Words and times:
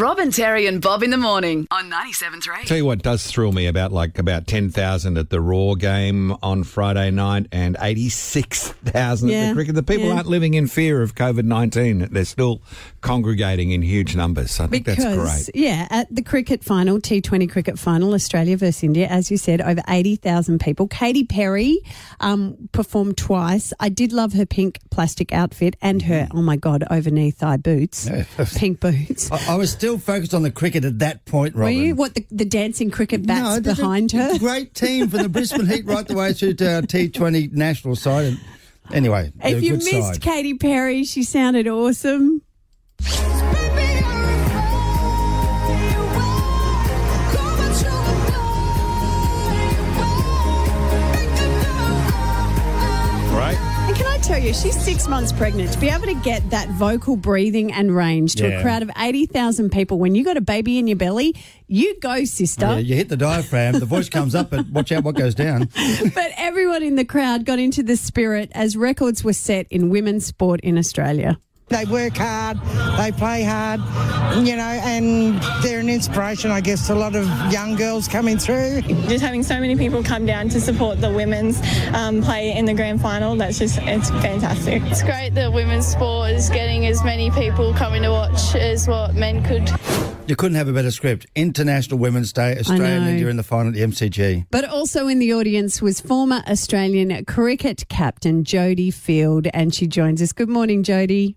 Robin, 0.00 0.30
Terry, 0.30 0.66
and 0.66 0.80
Bob 0.80 1.02
in 1.02 1.10
the 1.10 1.16
morning 1.16 1.66
on 1.70 1.90
97.3. 1.90 2.64
Tell 2.64 2.76
you 2.76 2.84
what 2.84 3.02
does 3.02 3.26
thrill 3.26 3.52
me 3.52 3.66
about 3.66 3.92
like 3.92 4.18
about 4.18 4.46
ten 4.46 4.70
thousand 4.70 5.18
at 5.18 5.30
the 5.30 5.40
Roar 5.40 5.76
game 5.76 6.34
on 6.42 6.64
Friday 6.64 7.10
night 7.10 7.46
and 7.52 7.76
eighty 7.80 8.08
six 8.08 8.68
thousand 8.84 9.30
at 9.30 9.32
Yeah, 9.32 9.48
the 9.48 9.54
cricket. 9.54 9.74
The 9.74 9.82
people 9.82 10.06
yeah. 10.08 10.14
aren't 10.14 10.26
living 10.26 10.54
in 10.54 10.66
fear 10.66 11.02
of 11.02 11.14
COVID 11.14 11.44
nineteen. 11.44 12.08
They're 12.10 12.24
still 12.24 12.62
congregating 13.00 13.70
in 13.70 13.82
huge 13.82 14.14
numbers. 14.16 14.60
I 14.60 14.66
think 14.66 14.84
Because, 14.84 15.04
that's 15.04 15.46
great. 15.46 15.56
yeah, 15.62 15.86
at 15.90 16.12
the 16.14 16.22
cricket 16.22 16.64
final, 16.64 16.98
T20 17.00 17.50
cricket 17.50 17.78
final, 17.78 18.12
Australia 18.14 18.56
versus 18.56 18.82
India, 18.82 19.06
as 19.06 19.30
you 19.30 19.36
said, 19.36 19.60
over 19.60 19.80
80,000 19.88 20.60
people. 20.60 20.88
Katy 20.88 21.24
Perry 21.24 21.78
um, 22.20 22.68
performed 22.72 23.16
twice. 23.16 23.72
I 23.78 23.88
did 23.88 24.12
love 24.12 24.32
her 24.32 24.44
pink 24.46 24.80
plastic 24.90 25.32
outfit 25.32 25.76
and 25.80 26.02
her, 26.02 26.18
Mm-hmm. 26.18 26.36
oh 26.38 26.42
my 26.42 26.56
God, 26.56 26.82
over 26.90 27.10
knee 27.10 27.30
thigh 27.30 27.56
boots, 27.58 28.08
pink 28.56 28.80
boots. 28.80 29.30
I, 29.30 29.52
I 29.52 29.54
was 29.54 29.70
still 29.70 29.87
focused 29.96 30.34
on 30.34 30.42
the 30.42 30.50
cricket 30.50 30.84
at 30.84 30.98
that 30.98 31.24
point, 31.24 31.54
Were 31.54 31.62
Robin. 31.62 31.76
you? 31.76 31.94
What, 31.94 32.14
the, 32.14 32.26
the 32.30 32.44
dancing 32.44 32.90
cricket 32.90 33.26
bats 33.26 33.60
they're 33.60 33.74
behind 33.74 34.12
her? 34.12 34.38
Great 34.38 34.74
team 34.74 35.08
from 35.08 35.22
the 35.22 35.28
Brisbane 35.30 35.66
Heat 35.66 35.86
right 35.86 36.06
the 36.06 36.14
way 36.14 36.34
through 36.34 36.54
to 36.54 36.74
our 36.74 36.82
T20 36.82 37.52
national 37.52 37.96
side. 37.96 38.24
And 38.26 38.40
anyway, 38.92 39.32
If 39.42 39.62
you 39.62 39.74
missed 39.74 39.90
side. 39.90 40.20
Katy 40.20 40.54
Perry, 40.54 41.04
she 41.04 41.22
sounded 41.22 41.66
awesome. 41.68 42.42
Tell 54.38 54.46
you, 54.46 54.54
she's 54.54 54.78
six 54.80 55.08
months 55.08 55.32
pregnant. 55.32 55.72
To 55.72 55.78
be 55.80 55.88
able 55.88 56.06
to 56.06 56.14
get 56.14 56.50
that 56.50 56.68
vocal 56.70 57.16
breathing 57.16 57.72
and 57.72 57.94
range 57.94 58.36
to 58.36 58.58
a 58.58 58.62
crowd 58.62 58.82
of 58.82 58.90
80,000 58.96 59.70
people 59.70 59.98
when 59.98 60.14
you 60.14 60.24
got 60.24 60.36
a 60.36 60.40
baby 60.40 60.78
in 60.78 60.86
your 60.86 60.96
belly, 60.96 61.34
you 61.66 61.98
go, 62.00 62.24
sister. 62.24 62.66
Yeah, 62.66 62.78
you 62.78 62.94
hit 62.94 63.08
the 63.08 63.16
diaphragm, 63.16 63.78
the 63.78 63.86
voice 63.86 64.08
comes 64.08 64.34
up, 64.34 64.50
but 64.50 64.68
watch 64.68 64.92
out 64.92 65.04
what 65.04 65.16
goes 65.16 65.34
down. 65.34 65.68
But 66.14 66.32
everyone 66.36 66.82
in 66.82 66.96
the 66.96 67.04
crowd 67.04 67.44
got 67.44 67.58
into 67.58 67.82
the 67.82 67.96
spirit 67.96 68.50
as 68.54 68.76
records 68.76 69.24
were 69.24 69.32
set 69.32 69.66
in 69.70 69.90
women's 69.90 70.26
sport 70.26 70.60
in 70.60 70.78
Australia. 70.78 71.38
They 71.68 71.84
work 71.84 72.16
hard, 72.16 72.58
they 72.98 73.12
play 73.12 73.42
hard, 73.42 73.80
you 74.46 74.56
know, 74.56 74.62
and 74.62 75.40
they're 75.62 75.80
an 75.80 75.90
inspiration, 75.90 76.50
I 76.50 76.60
guess, 76.62 76.86
to 76.86 76.94
a 76.94 76.96
lot 76.96 77.14
of 77.14 77.26
young 77.52 77.74
girls 77.76 78.08
coming 78.08 78.38
through. 78.38 78.80
just 78.82 79.22
having 79.22 79.42
so 79.42 79.60
many 79.60 79.76
people 79.76 80.02
come 80.02 80.24
down 80.24 80.48
to 80.48 80.60
support 80.60 81.00
the 81.00 81.12
women's 81.12 81.60
um, 81.94 82.22
play 82.22 82.56
in 82.56 82.64
the 82.64 82.74
grand 82.74 83.00
final 83.02 83.36
that's 83.36 83.58
just 83.58 83.78
it's 83.82 84.10
fantastic 84.10 84.82
It's 84.86 85.02
great 85.02 85.34
that 85.34 85.52
women's 85.52 85.86
sport 85.86 86.30
is 86.30 86.48
getting 86.48 86.86
as 86.86 87.04
many 87.04 87.30
people 87.30 87.74
coming 87.74 88.02
to 88.02 88.10
watch 88.10 88.54
as 88.54 88.88
what 88.88 89.14
men 89.14 89.42
could. 89.44 89.70
You 90.26 90.36
couldn't 90.36 90.56
have 90.56 90.68
a 90.68 90.72
better 90.72 90.90
script. 90.90 91.26
International 91.34 91.98
Women's 91.98 92.32
Day, 92.32 92.58
Australia 92.58 92.84
and 92.84 93.04
know. 93.04 93.10
India 93.10 93.28
in 93.28 93.36
the 93.36 93.42
final 93.42 93.68
at 93.68 93.74
the 93.74 93.80
MCG. 93.82 94.46
But 94.50 94.64
also 94.66 95.06
in 95.06 95.18
the 95.18 95.32
audience 95.32 95.80
was 95.80 96.00
former 96.00 96.42
Australian 96.46 97.24
cricket 97.24 97.88
captain 97.88 98.44
Jodie 98.44 98.92
Field, 98.92 99.46
and 99.54 99.74
she 99.74 99.86
joins 99.86 100.20
us. 100.20 100.32
Good 100.32 100.48
morning, 100.50 100.82
Jodie. 100.82 101.36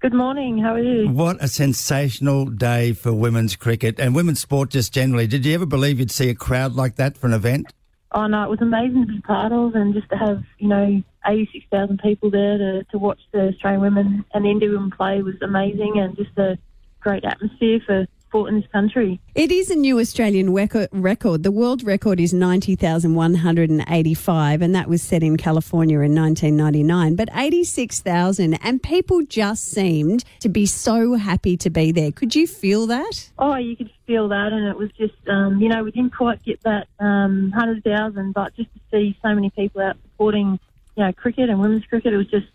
Good 0.00 0.14
morning 0.14 0.56
how 0.58 0.72
are 0.74 0.78
you 0.82 1.08
What 1.10 1.36
a 1.42 1.48
sensational 1.48 2.46
day 2.46 2.92
for 2.92 3.12
women's 3.12 3.54
cricket 3.54 4.00
and 4.00 4.14
women's 4.14 4.40
sport 4.40 4.70
just 4.70 4.94
generally. 4.94 5.26
Did 5.26 5.44
you 5.44 5.54
ever 5.54 5.66
believe 5.66 5.98
you'd 6.00 6.10
see 6.10 6.30
a 6.30 6.34
crowd 6.34 6.72
like 6.74 6.96
that 6.96 7.16
for 7.18 7.26
an 7.26 7.34
event? 7.34 7.72
oh 8.12 8.26
no 8.26 8.42
it 8.42 8.50
was 8.50 8.60
amazing 8.60 9.06
to 9.06 9.12
be 9.12 9.20
part 9.20 9.52
of 9.52 9.74
and 9.74 9.94
just 9.94 10.08
to 10.10 10.16
have 10.16 10.42
you 10.58 10.68
know 10.68 11.02
86,000 11.26 11.98
people 11.98 12.30
there 12.30 12.56
to, 12.56 12.84
to 12.84 12.98
watch 12.98 13.20
the 13.32 13.48
Australian 13.48 13.82
women 13.82 14.24
and 14.32 14.46
Indian 14.46 14.72
women 14.72 14.90
play 14.90 15.22
was 15.22 15.34
amazing 15.42 15.98
and 15.98 16.16
just 16.16 16.36
a 16.38 16.58
great 17.00 17.24
atmosphere 17.24 17.80
for 17.84 18.06
sport 18.30 18.48
in 18.48 18.54
this 18.60 18.70
country 18.70 19.20
It 19.34 19.50
is 19.50 19.70
a 19.70 19.74
new 19.74 19.98
Australian 19.98 20.54
record. 20.54 21.42
The 21.42 21.50
world 21.50 21.82
record 21.82 22.20
is 22.20 22.32
90,185, 22.32 24.62
and 24.62 24.72
that 24.74 24.88
was 24.88 25.02
set 25.02 25.24
in 25.24 25.36
California 25.36 25.98
in 26.00 26.14
1999. 26.14 27.16
But 27.16 27.28
86,000, 27.34 28.54
and 28.62 28.80
people 28.80 29.22
just 29.22 29.64
seemed 29.64 30.22
to 30.40 30.48
be 30.48 30.64
so 30.66 31.14
happy 31.14 31.56
to 31.56 31.70
be 31.70 31.90
there. 31.90 32.12
Could 32.12 32.36
you 32.36 32.46
feel 32.46 32.86
that? 32.86 33.30
Oh, 33.38 33.56
you 33.56 33.76
could 33.76 33.90
feel 34.06 34.28
that, 34.28 34.52
and 34.52 34.68
it 34.68 34.76
was 34.76 34.92
just, 34.92 35.14
um, 35.28 35.60
you 35.60 35.68
know, 35.68 35.82
we 35.82 35.90
didn't 35.90 36.14
quite 36.14 36.40
get 36.44 36.62
that 36.62 36.86
um, 37.00 37.50
100,000, 37.50 38.32
but 38.32 38.54
just 38.54 38.72
to 38.74 38.80
see 38.92 39.18
so 39.22 39.34
many 39.34 39.50
people 39.50 39.82
out 39.82 39.96
supporting, 40.02 40.60
you 40.96 41.04
know, 41.04 41.12
cricket 41.12 41.50
and 41.50 41.60
women's 41.60 41.84
cricket, 41.86 42.12
it 42.12 42.16
was 42.16 42.28
just 42.28 42.46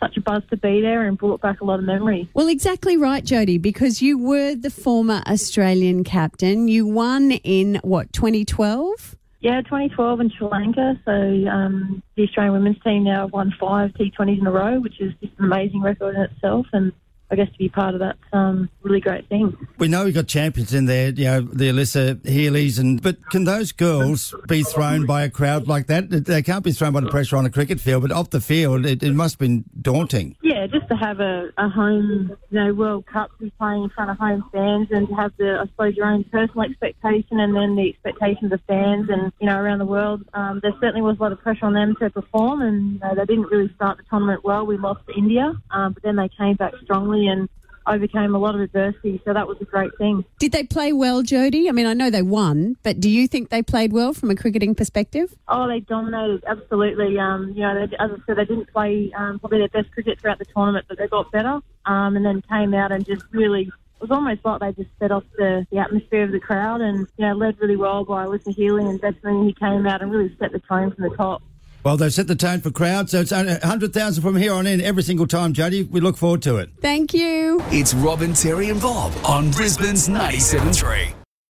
such 0.00 0.16
a 0.16 0.20
buzz 0.20 0.42
to 0.50 0.56
be 0.56 0.80
there 0.80 1.06
and 1.06 1.16
brought 1.16 1.40
back 1.40 1.60
a 1.60 1.64
lot 1.64 1.78
of 1.78 1.84
memories. 1.84 2.26
Well, 2.34 2.48
exactly 2.48 2.96
right, 2.96 3.24
Jodie, 3.24 3.60
because 3.60 4.02
you 4.02 4.18
were 4.18 4.54
the 4.54 4.70
former 4.70 5.22
Australian 5.26 6.04
captain. 6.04 6.68
You 6.68 6.86
won 6.86 7.32
in 7.32 7.80
what, 7.82 8.12
2012? 8.12 9.16
Yeah, 9.40 9.62
2012 9.62 10.20
in 10.20 10.30
Sri 10.30 10.46
Lanka, 10.48 11.00
so 11.06 11.12
um, 11.12 12.02
the 12.14 12.24
Australian 12.24 12.52
women's 12.52 12.82
team 12.82 13.04
now 13.04 13.22
have 13.22 13.32
won 13.32 13.54
five 13.58 13.90
T20s 13.92 14.38
in 14.38 14.46
a 14.46 14.50
row, 14.50 14.80
which 14.80 15.00
is 15.00 15.12
just 15.22 15.32
an 15.38 15.46
amazing 15.46 15.80
record 15.80 16.14
in 16.14 16.22
itself, 16.22 16.66
and 16.74 16.92
I 17.30 17.36
guess 17.36 17.48
to 17.50 17.58
be 17.58 17.68
part 17.68 17.94
of 17.94 18.00
that, 18.00 18.16
um, 18.32 18.68
really 18.82 19.00
great 19.00 19.28
thing. 19.28 19.56
We 19.78 19.86
know 19.86 20.04
we've 20.04 20.14
got 20.14 20.26
champions 20.26 20.74
in 20.74 20.86
there, 20.86 21.10
you 21.10 21.24
know, 21.24 21.40
the 21.42 21.68
Alyssa 21.68 22.26
Healy's, 22.26 22.78
and 22.78 23.00
but 23.00 23.18
can 23.30 23.44
those 23.44 23.70
girls 23.70 24.34
be 24.48 24.64
thrown 24.64 25.06
by 25.06 25.22
a 25.22 25.30
crowd 25.30 25.68
like 25.68 25.86
that? 25.86 26.10
They 26.10 26.42
can't 26.42 26.64
be 26.64 26.72
thrown 26.72 26.92
by 26.92 27.00
the 27.00 27.08
pressure 27.08 27.36
on 27.36 27.46
a 27.46 27.50
cricket 27.50 27.80
field, 27.80 28.02
but 28.02 28.10
off 28.10 28.30
the 28.30 28.40
field, 28.40 28.84
it, 28.84 29.02
it 29.02 29.12
must 29.14 29.34
have 29.34 29.38
been 29.38 29.64
daunting. 29.80 30.36
Yeah, 30.42 30.59
just 30.66 30.88
to 30.88 30.96
have 30.96 31.20
a, 31.20 31.50
a 31.56 31.68
home, 31.68 32.36
you 32.50 32.60
know, 32.60 32.72
World 32.74 33.06
Cup, 33.06 33.30
be 33.38 33.50
playing 33.58 33.84
in 33.84 33.90
front 33.90 34.10
of 34.10 34.18
home 34.18 34.44
fans, 34.52 34.88
and 34.90 35.08
to 35.08 35.14
have 35.14 35.32
the, 35.38 35.58
I 35.60 35.66
suppose, 35.66 35.96
your 35.96 36.06
own 36.06 36.24
personal 36.24 36.62
expectation, 36.62 37.40
and 37.40 37.54
then 37.54 37.76
the 37.76 37.88
expectations 37.88 38.52
of 38.52 38.60
fans, 38.66 39.08
and 39.08 39.32
you 39.40 39.46
know, 39.46 39.58
around 39.58 39.78
the 39.78 39.86
world. 39.86 40.22
Um, 40.34 40.60
there 40.62 40.72
certainly 40.80 41.02
was 41.02 41.18
a 41.18 41.22
lot 41.22 41.32
of 41.32 41.40
pressure 41.40 41.66
on 41.66 41.74
them 41.74 41.96
to 42.00 42.10
perform, 42.10 42.62
and 42.62 42.94
you 42.94 42.98
know, 43.00 43.14
they 43.14 43.24
didn't 43.24 43.50
really 43.50 43.72
start 43.74 43.98
the 43.98 44.04
tournament 44.10 44.44
well. 44.44 44.66
We 44.66 44.76
lost 44.76 45.06
to 45.08 45.14
India, 45.16 45.54
um, 45.70 45.92
but 45.92 46.02
then 46.02 46.16
they 46.16 46.28
came 46.28 46.56
back 46.56 46.74
strongly 46.82 47.28
and 47.28 47.48
overcame 47.86 48.34
a 48.34 48.38
lot 48.38 48.54
of 48.54 48.60
adversity. 48.60 49.20
So 49.24 49.32
that 49.32 49.46
was 49.46 49.56
a 49.60 49.64
great 49.64 49.90
thing. 49.98 50.24
Did 50.38 50.52
they 50.52 50.64
play 50.64 50.92
well, 50.92 51.22
Jodie? 51.22 51.68
I 51.68 51.72
mean, 51.72 51.86
I 51.86 51.94
know 51.94 52.10
they 52.10 52.22
won, 52.22 52.76
but 52.82 53.00
do 53.00 53.08
you 53.10 53.26
think 53.26 53.48
they 53.48 53.62
played 53.62 53.92
well 53.92 54.12
from 54.12 54.30
a 54.30 54.36
cricketing 54.36 54.74
perspective? 54.74 55.34
Oh, 55.48 55.66
they 55.68 55.80
dominated 55.80 56.44
absolutely. 56.46 57.18
Um, 57.18 57.52
you 57.54 57.62
know, 57.62 57.74
they, 57.74 57.96
as 57.96 58.10
I 58.10 58.16
said, 58.26 58.36
they 58.36 58.44
didn't 58.44 58.70
play 58.72 59.12
um, 59.16 59.38
probably 59.38 59.58
their 59.58 59.68
best 59.68 59.92
cricket 59.92 60.20
throughout 60.20 60.38
the 60.38 60.44
tournament, 60.44 60.86
but 60.88 60.98
they 60.98 61.08
got 61.08 61.30
better 61.32 61.60
um, 61.86 62.16
and 62.16 62.24
then 62.24 62.42
came 62.42 62.74
out 62.74 62.92
and 62.92 63.04
just 63.04 63.24
really. 63.32 63.70
It 64.02 64.08
was 64.08 64.12
almost 64.12 64.42
like 64.46 64.60
they 64.60 64.82
just 64.82 64.96
set 64.98 65.12
off 65.12 65.24
the, 65.36 65.66
the 65.70 65.76
atmosphere 65.76 66.22
of 66.22 66.32
the 66.32 66.40
crowd 66.40 66.80
and, 66.80 67.06
you 67.18 67.26
know, 67.26 67.34
led 67.34 67.60
really 67.60 67.76
well 67.76 68.02
by 68.02 68.24
Alyssa 68.24 68.54
Healy 68.54 68.86
and 68.86 68.98
Beth 68.98 69.16
Mooney, 69.22 69.48
who 69.48 69.52
came 69.52 69.86
out 69.86 70.00
and 70.00 70.10
really 70.10 70.34
set 70.38 70.52
the 70.52 70.58
tone 70.60 70.90
from 70.94 71.10
the 71.10 71.14
top. 71.14 71.42
Well, 71.82 71.96
they've 71.96 72.12
set 72.12 72.26
the 72.26 72.36
tone 72.36 72.60
for 72.60 72.70
crowd, 72.70 73.08
so 73.08 73.20
it's 73.20 73.32
100,000 73.32 74.22
from 74.22 74.36
here 74.36 74.52
on 74.52 74.66
in 74.66 74.80
every 74.80 75.02
single 75.02 75.26
time, 75.26 75.54
Jodie. 75.54 75.90
We 75.90 76.00
look 76.00 76.16
forward 76.16 76.42
to 76.42 76.56
it. 76.56 76.70
Thank 76.80 77.14
you. 77.14 77.62
It's 77.70 77.94
Robin, 77.94 78.34
Terry, 78.34 78.68
and 78.68 78.80
Bob 78.80 79.12
on 79.24 79.50
Brisbane's 79.50 80.08
97.3. 80.08 81.19